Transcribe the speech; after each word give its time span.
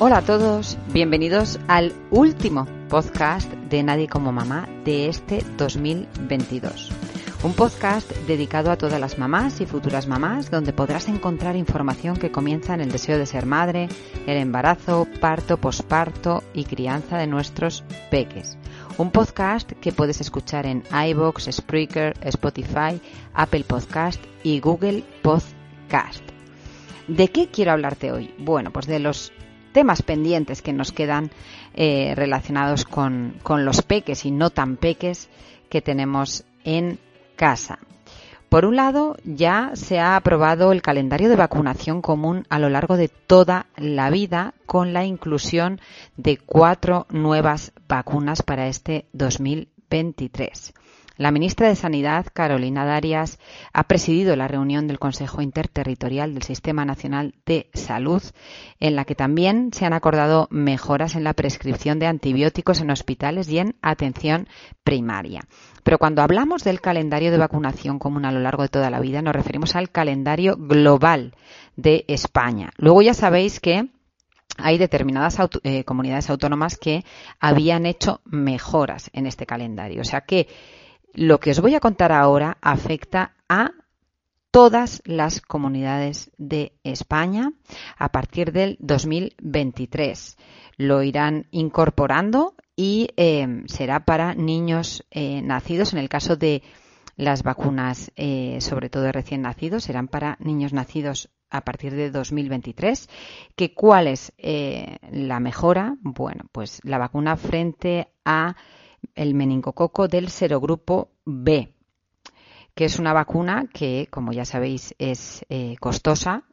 Hola 0.00 0.18
a 0.18 0.22
todos, 0.22 0.78
bienvenidos 0.92 1.58
al 1.66 1.92
último 2.12 2.68
podcast 2.88 3.52
de 3.52 3.82
Nadie 3.82 4.06
como 4.06 4.30
Mamá 4.30 4.68
de 4.84 5.08
este 5.08 5.44
2022. 5.56 6.92
Un 7.42 7.52
podcast 7.52 8.08
dedicado 8.28 8.70
a 8.70 8.78
todas 8.78 9.00
las 9.00 9.18
mamás 9.18 9.60
y 9.60 9.66
futuras 9.66 10.06
mamás 10.06 10.52
donde 10.52 10.72
podrás 10.72 11.08
encontrar 11.08 11.56
información 11.56 12.16
que 12.16 12.30
comienza 12.30 12.74
en 12.74 12.80
el 12.80 12.92
deseo 12.92 13.18
de 13.18 13.26
ser 13.26 13.44
madre, 13.44 13.88
el 14.28 14.36
embarazo, 14.36 15.08
parto, 15.20 15.56
posparto 15.56 16.44
y 16.54 16.62
crianza 16.62 17.18
de 17.18 17.26
nuestros 17.26 17.82
peques. 18.08 18.56
Un 18.98 19.10
podcast 19.10 19.72
que 19.72 19.90
puedes 19.90 20.20
escuchar 20.20 20.66
en 20.66 20.84
iBox, 21.08 21.48
Spreaker, 21.50 22.14
Spotify, 22.22 23.00
Apple 23.34 23.64
Podcast 23.64 24.22
y 24.44 24.60
Google 24.60 25.02
Podcast. 25.22 26.22
¿De 27.08 27.26
qué 27.32 27.48
quiero 27.48 27.72
hablarte 27.72 28.12
hoy? 28.12 28.32
Bueno, 28.38 28.72
pues 28.72 28.86
de 28.86 29.00
los 29.00 29.32
temas 29.72 30.02
pendientes 30.02 30.62
que 30.62 30.72
nos 30.72 30.92
quedan 30.92 31.30
eh, 31.74 32.14
relacionados 32.16 32.84
con, 32.84 33.34
con 33.42 33.64
los 33.64 33.82
peques 33.82 34.24
y 34.24 34.30
no 34.30 34.50
tan 34.50 34.76
peques 34.76 35.28
que 35.68 35.82
tenemos 35.82 36.44
en 36.64 36.98
casa. 37.36 37.78
Por 38.48 38.64
un 38.64 38.76
lado, 38.76 39.16
ya 39.24 39.72
se 39.74 39.98
ha 39.98 40.16
aprobado 40.16 40.72
el 40.72 40.80
calendario 40.80 41.28
de 41.28 41.36
vacunación 41.36 42.00
común 42.00 42.46
a 42.48 42.58
lo 42.58 42.70
largo 42.70 42.96
de 42.96 43.08
toda 43.08 43.66
la 43.76 44.08
vida 44.08 44.54
con 44.64 44.94
la 44.94 45.04
inclusión 45.04 45.80
de 46.16 46.38
cuatro 46.38 47.06
nuevas 47.10 47.72
vacunas 47.86 48.42
para 48.42 48.66
este 48.68 49.04
2023. 49.12 50.72
La 51.18 51.32
ministra 51.32 51.66
de 51.66 51.74
Sanidad, 51.74 52.26
Carolina 52.32 52.84
Darias, 52.84 53.40
ha 53.72 53.88
presidido 53.88 54.36
la 54.36 54.46
reunión 54.46 54.86
del 54.86 55.00
Consejo 55.00 55.42
Interterritorial 55.42 56.32
del 56.32 56.44
Sistema 56.44 56.84
Nacional 56.84 57.34
de 57.44 57.68
Salud, 57.74 58.22
en 58.78 58.94
la 58.94 59.04
que 59.04 59.16
también 59.16 59.72
se 59.72 59.84
han 59.84 59.94
acordado 59.94 60.46
mejoras 60.52 61.16
en 61.16 61.24
la 61.24 61.34
prescripción 61.34 61.98
de 61.98 62.06
antibióticos 62.06 62.80
en 62.80 62.92
hospitales 62.92 63.48
y 63.48 63.58
en 63.58 63.74
atención 63.82 64.46
primaria. 64.84 65.40
Pero 65.82 65.98
cuando 65.98 66.22
hablamos 66.22 66.62
del 66.62 66.80
calendario 66.80 67.32
de 67.32 67.38
vacunación 67.38 67.98
común 67.98 68.24
a 68.24 68.30
lo 68.30 68.38
largo 68.38 68.62
de 68.62 68.68
toda 68.68 68.88
la 68.88 69.00
vida, 69.00 69.20
nos 69.20 69.34
referimos 69.34 69.74
al 69.74 69.90
calendario 69.90 70.54
global 70.56 71.34
de 71.74 72.04
España. 72.06 72.70
Luego 72.76 73.02
ya 73.02 73.12
sabéis 73.12 73.58
que 73.58 73.88
hay 74.56 74.78
determinadas 74.78 75.36
eh, 75.64 75.82
comunidades 75.82 76.30
autónomas 76.30 76.76
que 76.76 77.04
habían 77.40 77.86
hecho 77.86 78.20
mejoras 78.24 79.10
en 79.12 79.26
este 79.26 79.46
calendario. 79.46 80.02
O 80.02 80.04
sea 80.04 80.20
que 80.20 80.46
lo 81.14 81.40
que 81.40 81.50
os 81.50 81.60
voy 81.60 81.74
a 81.74 81.80
contar 81.80 82.12
ahora 82.12 82.58
afecta 82.60 83.34
a 83.48 83.72
todas 84.50 85.02
las 85.04 85.40
comunidades 85.40 86.30
de 86.38 86.72
España 86.82 87.52
a 87.96 88.10
partir 88.10 88.52
del 88.52 88.76
2023. 88.80 90.36
Lo 90.76 91.02
irán 91.02 91.46
incorporando 91.50 92.54
y 92.76 93.08
eh, 93.16 93.62
será 93.66 94.04
para 94.04 94.34
niños 94.34 95.04
eh, 95.10 95.42
nacidos. 95.42 95.92
En 95.92 95.98
el 95.98 96.08
caso 96.08 96.36
de 96.36 96.62
las 97.16 97.42
vacunas, 97.42 98.12
eh, 98.16 98.58
sobre 98.60 98.88
todo 98.88 99.10
recién 99.10 99.42
nacidos, 99.42 99.84
serán 99.84 100.08
para 100.08 100.36
niños 100.40 100.72
nacidos 100.72 101.30
a 101.50 101.62
partir 101.62 101.94
de 101.94 102.10
2023. 102.10 103.08
¿Que 103.56 103.74
¿Cuál 103.74 104.06
es 104.06 104.32
la 105.10 105.40
mejora? 105.40 105.96
Bueno, 106.00 106.44
pues 106.52 106.80
la 106.84 106.98
vacuna 106.98 107.36
frente 107.36 108.08
a 108.24 108.54
el 109.14 109.34
meningococo 109.34 110.08
del 110.08 110.28
serogrupo 110.28 111.10
B, 111.24 111.72
que 112.74 112.84
es 112.84 112.98
una 112.98 113.12
vacuna 113.12 113.68
que, 113.72 114.06
como 114.10 114.32
ya 114.32 114.44
sabéis, 114.44 114.94
es 114.98 115.44
eh, 115.48 115.76
costosa 115.80 116.44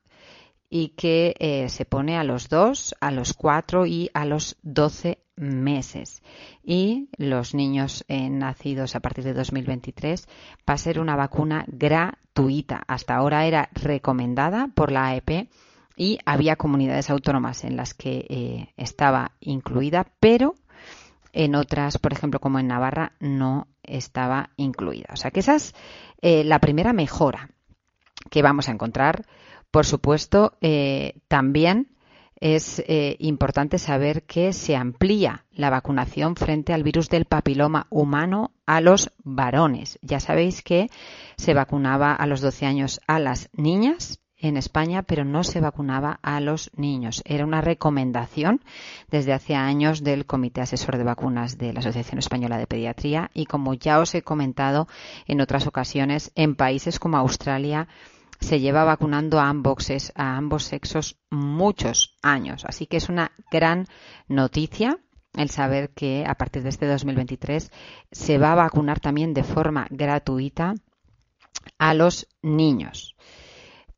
y 0.70 0.90
que 0.90 1.36
eh, 1.40 1.70
se 1.70 1.86
pone 1.86 2.18
a 2.18 2.24
los 2.24 2.50
2, 2.50 2.96
a 3.00 3.12
los 3.12 3.34
4 3.34 3.86
y 3.86 4.10
a 4.14 4.26
los 4.26 4.58
12 4.64 5.20
meses. 5.36 6.24
Y 6.64 7.10
los 7.18 7.54
niños 7.54 8.04
eh, 8.08 8.30
nacidos 8.30 8.96
a 8.96 9.02
partir 9.02 9.24
de 9.24 9.34
2023 9.34 10.28
va 10.68 10.74
a 10.74 10.78
ser 10.78 11.00
una 11.00 11.16
vacuna 11.16 11.66
gratuita. 11.68 12.84
Hasta 12.88 13.16
ahora 13.16 13.46
era 13.46 13.70
recomendada 13.74 14.70
por 14.74 14.92
la 14.92 15.10
AEP 15.10 15.50
y 15.96 16.18
había 16.26 16.56
comunidades 16.56 17.10
autónomas 17.12 17.64
en 17.64 17.78
las 17.78 17.94
que 17.94 18.74
estaba 18.76 19.32
incluida, 19.40 20.08
pero 20.20 20.56
en 21.36 21.54
otras, 21.54 21.98
por 21.98 22.14
ejemplo, 22.14 22.40
como 22.40 22.60
en 22.60 22.68
Navarra, 22.68 23.12
no 23.20 23.68
estaba 23.84 24.52
incluida. 24.56 25.10
O 25.12 25.18
sea 25.18 25.32
que 25.32 25.42
esa 25.42 25.56
es 25.56 25.76
eh, 26.22 26.44
la 26.44 26.60
primera 26.60 26.94
mejora 26.94 27.50
que 28.32 28.42
vamos 28.42 28.70
a 28.70 28.72
encontrar. 28.72 29.26
Por 29.70 29.86
supuesto, 29.86 30.58
eh, 30.62 31.20
también 31.28 31.92
es 32.40 32.80
eh, 32.88 33.18
importante 33.20 33.78
saber 33.80 34.24
que 34.24 34.54
se 34.54 34.76
amplía 34.78 35.46
la 35.52 35.70
vacunación 35.70 36.38
frente 36.38 36.74
al 36.74 36.84
virus 36.84 37.10
del 37.10 37.26
papiloma 37.26 37.88
humano 37.90 38.52
a 38.66 38.80
los 38.80 39.12
varones. 39.24 40.00
Ya 40.02 40.22
sabéis 40.22 40.62
que 40.62 40.90
se 41.38 41.54
vacunaba 41.54 42.14
a 42.14 42.26
los 42.28 42.40
12 42.40 42.66
años 42.66 43.02
a 43.08 43.20
las 43.20 43.50
niñas 43.54 44.22
en 44.38 44.58
España, 44.58 45.04
pero 45.04 45.24
no 45.24 45.44
se 45.44 45.62
vacunaba 45.62 46.20
a 46.22 46.40
los 46.40 46.72
niños. 46.76 47.22
Era 47.26 47.46
una 47.46 47.62
recomendación 47.62 48.62
desde 49.10 49.34
hace 49.34 49.56
años 49.56 50.04
del 50.04 50.26
Comité 50.26 50.62
Asesor 50.62 50.98
de 50.98 51.04
Vacunas 51.04 51.58
de 51.58 51.74
la 51.74 51.80
Asociación 51.80 52.20
Española 52.20 52.58
de 52.58 52.68
Pediatría 52.68 53.32
y 53.34 53.46
como 53.46 53.74
ya 53.74 54.00
os 54.00 54.14
he 54.16 54.22
comentado 54.22 54.88
en 55.28 55.42
otras 55.42 55.68
ocasiones, 55.68 56.32
en 56.36 56.56
países 56.56 57.00
como 57.00 57.18
Australia 57.18 57.88
se 58.40 58.60
lleva 58.60 58.84
vacunando 58.84 59.40
a 59.40 59.48
ambos, 59.48 59.90
a 60.16 60.38
ambos 60.38 60.64
sexos 60.64 61.18
muchos 61.30 62.18
años. 62.22 62.66
Así 62.66 62.86
que 62.86 62.98
es 62.98 63.10
una 63.10 63.32
gran 63.52 63.88
noticia 64.28 65.00
el 65.36 65.50
saber 65.50 65.90
que 65.90 66.26
a 66.28 66.36
partir 66.36 66.64
de 66.64 66.70
este 66.70 66.88
2023 66.88 67.72
se 68.12 68.38
va 68.38 68.54
a 68.54 68.56
vacunar 68.56 69.00
también 69.00 69.34
de 69.34 69.44
forma 69.44 69.88
gratuita 69.90 70.76
a 71.78 71.94
los 71.94 72.28
niños. 72.42 73.16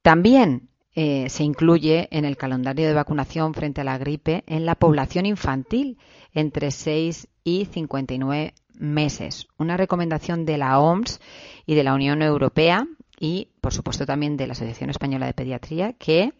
También 0.07 0.69
eh, 0.95 1.29
se 1.29 1.43
incluye 1.43 2.07
en 2.11 2.23
el 2.23 2.37
calendario 2.37 2.87
de 2.87 2.93
vacunación 2.93 3.53
frente 3.53 3.81
a 3.81 3.83
la 3.83 3.97
gripe 3.97 4.45
en 4.47 4.65
la 4.65 4.75
población 4.75 5.25
infantil 5.25 5.97
entre 6.33 6.71
6 6.71 7.27
y 7.43 7.65
59 7.65 8.53
meses. 8.75 9.49
Una 9.57 9.75
recomendación 9.75 10.45
de 10.45 10.57
la 10.57 10.79
OMS 10.79 11.19
y 11.65 11.75
de 11.75 11.83
la 11.83 11.93
Unión 11.93 12.21
Europea 12.21 12.87
y, 13.19 13.49
por 13.59 13.73
supuesto, 13.73 14.05
también 14.05 14.37
de 14.37 14.47
la 14.47 14.53
Asociación 14.53 14.91
Española 14.91 15.25
de 15.25 15.33
Pediatría 15.33 15.91
que 15.91 16.31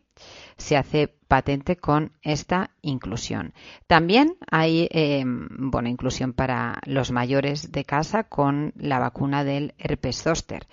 se 0.56 0.78
hace 0.78 1.10
patente 1.28 1.76
con 1.76 2.14
esta 2.22 2.70
inclusión. 2.82 3.54
También 3.86 4.38
hay 4.50 4.88
eh, 4.92 5.26
bueno, 5.26 5.90
inclusión 5.90 6.32
para 6.32 6.80
los 6.86 7.12
mayores 7.12 7.74
de 7.74 7.84
casa 7.84 8.24
con 8.24 8.72
la 8.78 9.00
vacuna 9.00 9.44
del 9.44 9.74
herpes 9.78 10.24
zóster. 10.24 10.68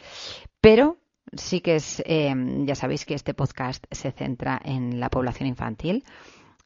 Pero 0.60 0.98
sí 1.36 1.60
que 1.60 1.76
es, 1.76 2.02
em, 2.06 2.66
ya 2.66 2.74
sabéis 2.74 3.04
que 3.04 3.14
este 3.14 3.34
podcast 3.34 3.84
se 3.90 4.12
centra 4.12 4.60
en 4.64 5.00
la 5.00 5.10
población 5.10 5.48
infantil, 5.48 6.04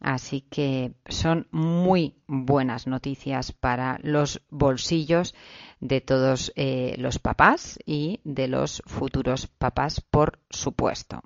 así 0.00 0.42
que 0.42 0.92
son 1.08 1.48
muy 1.50 2.14
buenas 2.26 2.86
noticias 2.86 3.52
para 3.52 3.98
los 4.02 4.42
bolsillos 4.50 5.34
de 5.80 6.00
todos 6.00 6.52
eh, 6.56 6.94
los 6.98 7.18
papás 7.18 7.78
y 7.84 8.20
de 8.24 8.48
los 8.48 8.82
futuros 8.86 9.46
papás, 9.46 10.00
por 10.00 10.38
supuesto. 10.50 11.22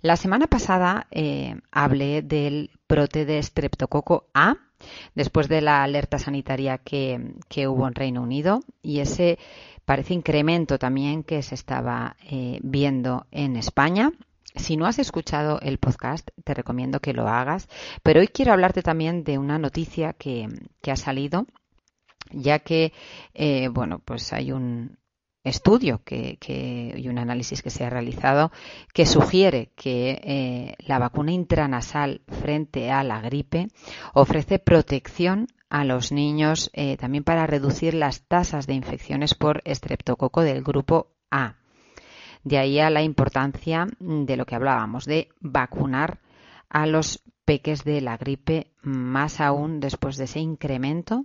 La 0.00 0.16
semana 0.16 0.46
pasada 0.46 1.06
eh, 1.10 1.56
hablé 1.72 2.22
del 2.22 2.70
brote 2.88 3.24
de 3.24 3.42
streptococo 3.42 4.28
A 4.34 4.56
después 5.14 5.48
de 5.48 5.62
la 5.62 5.82
alerta 5.82 6.18
sanitaria 6.18 6.76
que 6.76 7.18
hubo 7.66 7.88
en 7.88 7.94
Reino 7.94 8.20
Unido 8.20 8.60
y 8.82 9.00
ese 9.00 9.38
parece 9.84 10.14
incremento 10.14 10.78
también 10.78 11.22
que 11.22 11.42
se 11.42 11.54
estaba 11.54 12.16
eh, 12.30 12.58
viendo 12.62 13.26
en 13.30 13.56
España. 13.56 14.12
Si 14.54 14.76
no 14.76 14.86
has 14.86 14.98
escuchado 14.98 15.60
el 15.60 15.78
podcast, 15.78 16.28
te 16.44 16.54
recomiendo 16.54 17.00
que 17.00 17.12
lo 17.12 17.28
hagas. 17.28 17.68
Pero 18.02 18.20
hoy 18.20 18.28
quiero 18.28 18.52
hablarte 18.52 18.82
también 18.82 19.24
de 19.24 19.38
una 19.38 19.58
noticia 19.58 20.12
que, 20.12 20.48
ha 20.86 20.96
salido, 20.96 21.46
ya 22.30 22.60
que, 22.60 22.92
eh, 23.34 23.68
bueno, 23.68 23.98
pues 23.98 24.32
hay 24.32 24.52
un, 24.52 24.96
estudio 25.44 26.00
que, 26.04 26.38
y 26.96 27.08
un 27.08 27.18
análisis 27.18 27.62
que 27.62 27.70
se 27.70 27.84
ha 27.84 27.90
realizado 27.90 28.50
que 28.92 29.06
sugiere 29.06 29.70
que 29.76 30.20
eh, 30.24 30.74
la 30.86 30.98
vacuna 30.98 31.32
intranasal 31.32 32.22
frente 32.26 32.90
a 32.90 33.04
la 33.04 33.20
gripe 33.20 33.68
ofrece 34.14 34.58
protección 34.58 35.46
a 35.74 35.82
los 35.84 36.12
niños 36.12 36.70
eh, 36.72 36.96
también 36.96 37.24
para 37.24 37.48
reducir 37.48 37.94
las 37.94 38.22
tasas 38.28 38.68
de 38.68 38.74
infecciones 38.74 39.34
por 39.34 39.60
estreptococo 39.64 40.42
del 40.42 40.62
grupo 40.62 41.08
A. 41.32 41.56
De 42.44 42.58
ahí 42.58 42.78
a 42.78 42.90
la 42.90 43.02
importancia 43.02 43.88
de 43.98 44.36
lo 44.36 44.46
que 44.46 44.54
hablábamos, 44.54 45.04
de 45.04 45.30
vacunar 45.40 46.20
a 46.68 46.86
los 46.86 47.24
peques 47.44 47.82
de 47.82 48.00
la 48.02 48.16
gripe, 48.16 48.70
más 48.82 49.40
aún 49.40 49.80
después 49.80 50.16
de 50.16 50.24
ese 50.24 50.38
incremento 50.38 51.24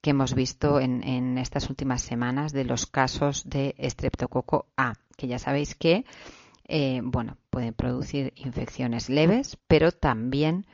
que 0.00 0.10
hemos 0.10 0.34
visto 0.34 0.80
en, 0.80 1.36
estas 1.36 1.68
últimas 1.68 2.00
semanas 2.00 2.52
de 2.52 2.64
los 2.64 2.86
casos 2.86 3.46
de 3.46 3.74
estreptococo 3.76 4.66
A, 4.78 4.94
que 5.18 5.26
ya 5.26 5.38
sabéis 5.38 5.74
que 5.74 6.06
eh, 6.68 7.02
bueno, 7.04 7.36
pueden 7.50 7.74
producir 7.74 8.32
infecciones 8.36 9.10
leves, 9.10 9.58
pero 9.66 9.92
también 9.92 10.64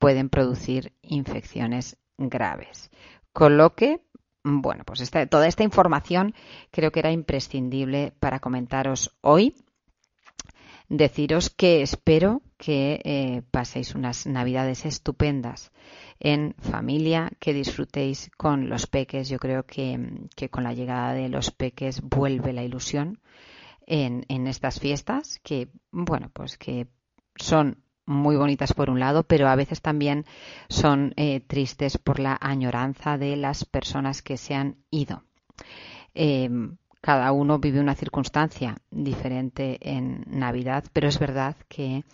pueden 0.00 0.30
producir 0.30 0.92
infecciones 1.02 1.96
graves. 2.28 2.90
Con 3.32 3.56
lo 3.56 3.74
que, 3.74 4.02
bueno, 4.42 4.84
pues 4.84 5.10
toda 5.28 5.46
esta 5.46 5.62
información 5.62 6.34
creo 6.70 6.92
que 6.92 7.00
era 7.00 7.12
imprescindible 7.12 8.12
para 8.20 8.40
comentaros 8.40 9.16
hoy. 9.20 9.54
Deciros 10.88 11.50
que 11.50 11.82
espero 11.82 12.42
que 12.56 13.00
eh, 13.04 13.42
paséis 13.52 13.94
unas 13.94 14.26
navidades 14.26 14.84
estupendas 14.84 15.70
en 16.18 16.54
familia, 16.58 17.30
que 17.38 17.54
disfrutéis 17.54 18.30
con 18.36 18.68
los 18.68 18.88
peques. 18.88 19.28
Yo 19.28 19.38
creo 19.38 19.64
que, 19.64 20.28
con 20.50 20.64
la 20.64 20.74
llegada 20.74 21.14
de 21.14 21.28
los 21.28 21.52
peques 21.52 22.02
vuelve 22.02 22.52
la 22.52 22.64
ilusión 22.64 23.20
en, 23.86 24.24
en 24.28 24.48
estas 24.48 24.80
fiestas, 24.80 25.40
que, 25.44 25.68
bueno, 25.92 26.30
pues 26.32 26.58
que 26.58 26.88
son 27.36 27.84
muy 28.10 28.36
bonitas 28.36 28.74
por 28.74 28.90
un 28.90 29.00
lado, 29.00 29.22
pero 29.22 29.48
a 29.48 29.56
veces 29.56 29.80
también 29.80 30.26
son 30.68 31.14
eh, 31.16 31.40
tristes 31.40 31.96
por 31.96 32.18
la 32.18 32.36
añoranza 32.40 33.16
de 33.16 33.36
las 33.36 33.64
personas 33.64 34.20
que 34.20 34.36
se 34.36 34.54
han 34.54 34.76
ido. 34.90 35.22
Em, 36.14 36.76
cada 37.00 37.32
uno 37.32 37.58
vive 37.58 37.80
una 37.80 37.94
circunstancia 37.94 38.76
diferente 38.90 39.78
en 39.80 40.24
Navidad, 40.26 40.84
pero 40.92 41.08
es 41.08 41.18
verdad 41.18 41.56
que 41.68 42.04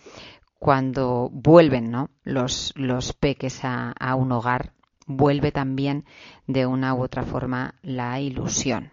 cuando 0.59 1.29
vuelven 1.31 1.91
¿no? 1.91 2.09
los, 2.23 2.73
los 2.75 3.13
peques 3.13 3.59
a, 3.63 3.93
un 4.15 4.31
hogar, 4.31 4.71
vuelve 5.05 5.51
también 5.51 6.05
de 6.47 6.65
una 6.65 6.93
u 6.93 7.03
otra 7.03 7.23
forma 7.23 7.75
la 7.81 8.19
ilusión. 8.19 8.91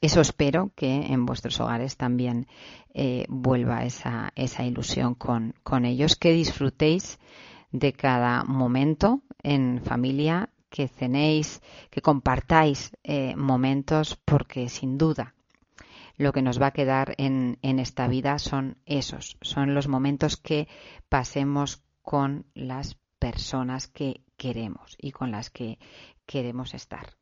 Eso, 0.00 0.20
espero 0.20 0.70
que 0.74 1.06
en 1.06 1.26
vuestros 1.26 1.60
hogares 1.60 1.96
también 1.96 2.46
eh, 2.94 3.24
vuelva 3.28 3.84
esa, 3.84 4.32
esa 4.34 4.64
ilusión 4.64 5.14
con, 5.14 5.54
con 5.62 5.84
ellos, 5.84 6.16
que 6.16 6.32
disfrutéis 6.32 7.18
de 7.70 7.92
cada 7.92 8.44
momento 8.44 9.22
en 9.42 9.82
familia, 9.82 10.50
que 10.70 10.88
cenéis, 10.88 11.62
que 11.90 12.00
compartáis 12.00 12.92
eh, 13.04 13.34
momentos, 13.36 14.18
porque 14.24 14.68
sin 14.68 14.98
duda 14.98 15.34
lo 16.18 16.32
que 16.32 16.42
nos 16.42 16.60
va 16.60 16.66
a 16.66 16.72
quedar 16.72 17.14
en, 17.16 17.58
esta 17.62 18.08
vida 18.08 18.38
son 18.38 18.76
esos, 18.86 19.38
son 19.40 19.74
los 19.74 19.86
momentos 19.86 20.36
que 20.36 20.68
pasemos 21.08 21.84
con 22.02 22.46
las 22.54 22.98
personas 23.20 23.86
que 23.86 24.24
queremos 24.36 24.96
y 24.98 25.12
con 25.12 25.30
las 25.30 25.48
que 25.48 25.78
queremos 26.26 26.74
estar. 26.74 27.17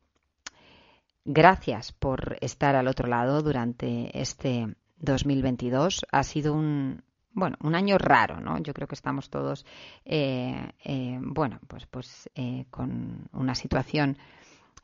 Gracias 1.29 1.91
por 1.91 2.37
estar 2.39 2.77
al 2.77 2.87
otro 2.87 3.05
lado 3.05 3.41
durante 3.41 4.17
este 4.17 4.77
2022. 4.99 6.05
Ha 6.09 6.23
sido 6.23 6.53
un, 6.53 7.03
bueno, 7.33 7.57
un 7.63 7.75
año 7.75 7.97
raro, 7.97 8.39
¿no? 8.39 8.57
Yo 8.59 8.73
creo 8.73 8.87
que 8.87 8.95
estamos 8.95 9.29
todos, 9.29 9.65
eh, 10.05 10.71
eh, 10.85 11.19
bueno, 11.21 11.59
pues, 11.67 11.85
pues 11.85 12.29
eh, 12.33 12.63
con 12.69 13.27
una 13.33 13.55
situación 13.55 14.17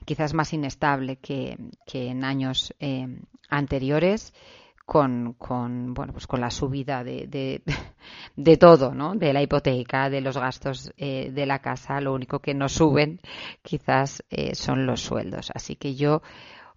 quizás 0.04 0.34
más 0.34 0.52
inestable 0.52 1.16
que, 1.16 1.58
en 1.94 2.26
años 2.26 2.74
eh, 2.82 3.08
anteriores. 3.50 4.34
Con, 4.86 5.36
con, 5.38 5.94
bueno, 5.94 6.12
pues 6.12 6.28
con 6.28 6.42
la 6.42 6.52
subida 6.52 7.06
de, 7.06 7.64
todo, 8.60 8.94
¿no? 8.94 9.16
De 9.16 9.34
la 9.34 9.42
hipoteca, 9.42 10.10
de 10.10 10.22
los 10.22 10.38
gastos 10.38 10.92
eh, 10.98 11.32
de 11.32 11.46
la 11.46 11.60
casa, 11.60 12.02
lo 12.02 12.14
único 12.14 12.40
que 12.40 12.54
no 12.54 12.70
suben 12.70 13.20
quizás 13.62 14.24
eh, 14.30 14.56
son 14.56 14.86
los 14.86 15.02
sueldos. 15.02 15.52
Así 15.54 15.76
que 15.76 15.96
yo 15.96 16.22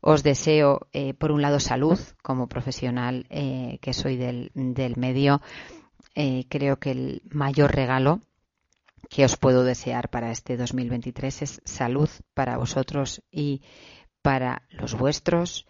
os 0.00 0.22
deseo, 0.22 0.86
por 1.18 1.32
un 1.32 1.42
lado, 1.42 1.58
salud 1.58 1.98
como 2.22 2.48
profesional 2.48 3.26
que 3.28 3.92
soy 3.92 4.16
del, 4.16 4.52
del 4.54 4.96
medio. 4.96 5.40
creo 6.48 6.76
que 6.76 6.90
el 6.92 7.22
mayor 7.28 7.74
regalo 7.74 8.20
que 9.08 9.24
os 9.24 9.36
puedo 9.36 9.64
desear 9.64 10.08
para 10.10 10.30
este 10.30 10.56
2023 10.56 11.42
es 11.42 11.60
salud 11.64 12.08
para 12.34 12.56
vosotros 12.56 13.22
y 13.30 13.62
para 14.22 14.62
los 14.70 14.94
vuestros 14.94 15.66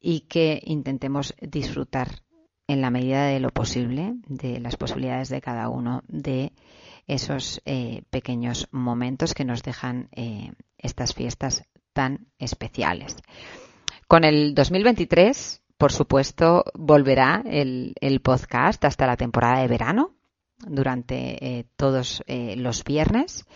y 0.00 0.20
que 0.20 0.60
intentemos 0.64 1.34
disfrutar 1.40 2.22
en 2.66 2.80
la 2.80 2.90
medida 2.90 3.26
de 3.26 3.40
lo 3.40 3.50
posible 3.50 4.14
de 4.26 4.60
las 4.60 4.76
posibilidades 4.76 5.28
de 5.28 5.40
cada 5.40 5.68
uno 5.68 6.02
de 6.08 6.52
esos 7.06 7.60
eh, 7.64 8.02
pequeños 8.10 8.68
momentos 8.70 9.34
que 9.34 9.44
nos 9.44 9.62
dejan 9.62 10.08
eh, 10.12 10.52
estas 10.78 11.14
fiestas 11.14 11.64
tan 11.92 12.26
especiales. 12.38 13.16
Con 14.06 14.24
el 14.24 14.54
2023, 14.54 15.62
por 15.76 15.92
supuesto, 15.92 16.64
volverá 16.74 17.42
el 17.44 18.20
podcast 18.22 18.84
hasta 18.84 19.06
la 19.06 19.16
temporada 19.16 19.60
de 19.60 19.68
verano, 19.68 20.14
durante 20.66 21.58
eh, 21.58 21.66
todos 21.76 22.22
los 22.56 22.84
viernes 22.84 23.46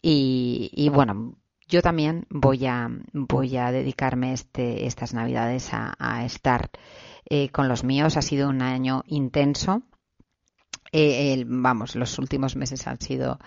y, 0.00 0.88
bueno 0.92 1.36
yo 1.66 1.80
también 1.80 2.26
voy 2.28 2.66
a 2.66 2.90
voy 3.12 3.56
a 3.56 3.72
dedicarme 3.72 4.34
este, 4.34 4.86
estas 4.86 5.14
navidades 5.14 5.70
a, 5.72 6.24
estar 6.24 6.70
eh, 7.26 7.48
con 7.50 7.68
los 7.68 7.84
míos 7.84 8.16
ha 8.16 8.22
sido 8.22 8.48
un 8.48 8.62
año 8.62 9.02
intenso. 9.06 9.82
Vamos 11.46 11.96
los 11.96 12.18
últimos 12.20 12.54
meses 12.54 12.86
han 12.86 13.00
sido 13.00 13.38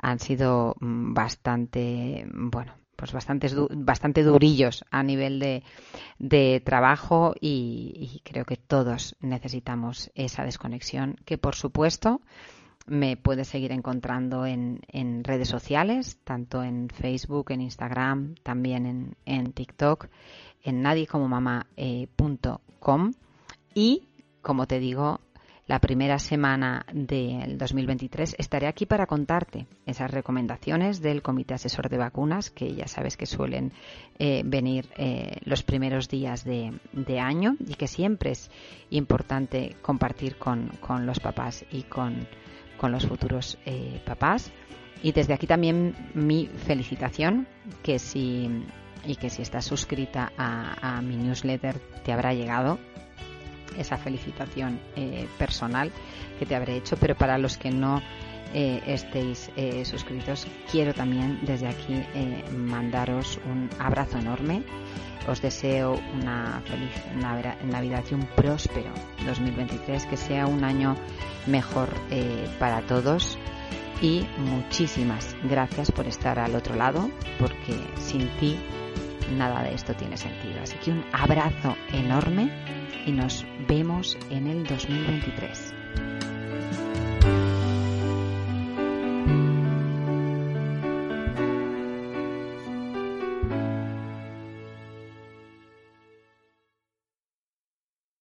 han 0.00 0.20
sido 0.20 0.76
mm, 0.80 1.12
bastante 1.12 2.26
bueno 2.32 2.72
pues 2.98 3.12
bastantes, 3.12 3.54
bastante 3.70 4.24
durillos 4.24 4.84
a 4.90 5.04
nivel 5.04 5.38
de, 5.38 5.62
de 6.18 6.60
trabajo 6.64 7.32
y, 7.40 8.20
creo 8.24 8.44
que 8.44 8.56
todos 8.56 9.14
necesitamos 9.20 10.10
esa 10.16 10.42
desconexión 10.42 11.14
que 11.24 11.38
por 11.38 11.54
supuesto 11.54 12.20
me 12.88 13.16
puedes 13.16 13.46
seguir 13.46 13.70
encontrando 13.70 14.46
en, 14.46 14.80
en 14.88 15.22
redes 15.22 15.46
sociales, 15.46 16.18
tanto 16.24 16.64
en 16.64 16.88
Facebook, 16.88 17.52
en 17.52 17.60
Instagram, 17.60 18.34
también 18.42 18.84
en, 18.84 19.16
en 19.26 19.52
TikTok, 19.52 20.08
en 20.62 20.82
nadiecomomama.com 20.82 23.12
y 23.74 24.08
como 24.42 24.66
te 24.66 24.78
digo, 24.78 25.20
la 25.68 25.80
primera 25.80 26.18
semana 26.18 26.86
del 26.90 27.58
2023 27.58 28.36
estaré 28.38 28.66
aquí 28.66 28.86
para 28.86 29.06
contarte 29.06 29.66
esas 29.84 30.10
recomendaciones 30.10 31.02
del 31.02 31.20
Comité 31.20 31.52
Asesor 31.52 31.90
de 31.90 31.98
Vacunas, 31.98 32.50
que 32.50 32.74
ya 32.74 32.88
sabes 32.88 33.18
que 33.18 33.26
suelen 33.26 33.74
eh, 34.18 34.40
venir 34.46 34.88
eh, 34.96 35.36
los 35.44 35.62
primeros 35.62 36.08
días 36.08 36.42
de, 36.44 36.72
año 37.20 37.54
y 37.60 37.74
que 37.74 37.86
siempre 37.86 38.30
es 38.30 38.50
importante 38.88 39.76
compartir 39.82 40.38
con, 40.38 40.70
los 41.04 41.20
papás 41.20 41.66
y 41.70 41.82
con, 41.82 42.26
los 42.80 43.06
futuros 43.06 43.58
eh, 43.66 44.00
papás. 44.06 44.50
Y 45.02 45.12
desde 45.12 45.34
aquí 45.34 45.46
también 45.46 45.94
mi 46.14 46.46
felicitación, 46.46 47.46
que 47.82 47.98
si, 47.98 48.48
y 49.04 49.16
que 49.16 49.30
si 49.30 49.42
estás 49.42 49.64
suscrita 49.64 50.32
a, 50.36 51.00
mi 51.02 51.16
newsletter 51.16 51.78
te 52.04 52.12
habrá 52.12 52.34
llegado 52.34 52.78
esa 53.76 53.96
felicitación 53.96 54.80
eh, 54.96 55.28
personal 55.38 55.92
que 56.38 56.46
te 56.46 56.54
habré 56.54 56.76
hecho, 56.76 56.96
pero 56.96 57.14
para 57.14 57.38
los 57.38 57.56
que 57.56 57.70
no 57.70 58.02
eh, 58.54 58.80
estéis 58.86 59.50
eh, 59.56 59.84
suscritos, 59.84 60.46
quiero 60.70 60.94
también 60.94 61.40
desde 61.42 61.68
aquí 61.68 62.02
mandaros 62.56 63.38
un 63.46 63.68
abrazo 63.78 64.18
enorme. 64.18 64.62
Os 65.28 65.42
deseo 65.42 66.00
una 66.14 66.62
feliz 66.64 66.94
Navidad 67.64 68.02
y 68.10 68.14
un 68.14 68.26
próspero 68.34 68.90
2023, 69.26 70.06
que 70.06 70.16
sea 70.16 70.46
un 70.46 70.64
año 70.64 70.96
mejor 71.46 71.90
para 72.58 72.80
todos. 72.82 73.38
Y 74.00 74.26
muchísimas 74.38 75.36
gracias 75.42 75.90
por 75.90 76.06
estar 76.06 76.38
al 76.38 76.54
otro 76.54 76.76
lado, 76.76 77.10
porque 77.38 77.76
sin 77.98 78.28
ti 78.38 78.58
nada 79.36 79.62
de 79.62 79.74
esto 79.74 79.94
tiene 79.94 80.16
sentido. 80.16 80.62
Así 80.62 80.76
que 80.78 80.90
un 80.90 81.04
abrazo 81.12 81.76
enorme 81.92 82.50
y 83.06 83.12
nos 83.12 83.44
vemos 83.68 84.16
en 84.30 84.46
el 84.46 84.64
2023. 84.64 85.74